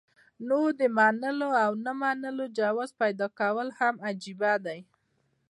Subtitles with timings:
[0.47, 4.75] نو د منلو او نۀ منلو جواز پېدا کول هم عجيبه ده